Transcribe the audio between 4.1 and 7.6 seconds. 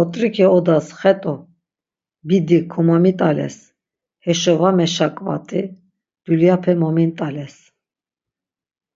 heşo va megaşǩvat̆i, dulyape momint̆ales.